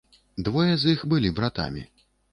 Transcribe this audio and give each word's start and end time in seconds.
Двое 0.47 0.71
з 0.83 0.95
іх 0.95 1.05
былі 1.11 1.33
братамі. 1.41 1.85